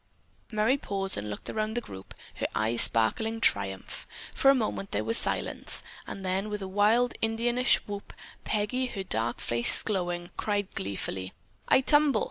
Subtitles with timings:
[0.51, 4.07] '"Merry paused and looked around the group, her eyes sparkling triumph.
[4.33, 8.11] For a moment there was silence, then, with a wild Indianish whoop,
[8.43, 11.33] Peggy, her dark face glowing, cried gleefully:
[11.67, 12.19] "I tumble!"